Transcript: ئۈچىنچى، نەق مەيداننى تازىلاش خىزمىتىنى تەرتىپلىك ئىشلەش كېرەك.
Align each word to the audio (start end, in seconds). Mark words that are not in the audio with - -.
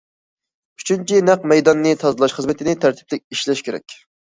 ئۈچىنچى، 0.81 1.19
نەق 1.27 1.45
مەيداننى 1.51 1.93
تازىلاش 2.05 2.35
خىزمىتىنى 2.39 2.77
تەرتىپلىك 2.87 3.25
ئىشلەش 3.39 3.65
كېرەك. 3.71 4.01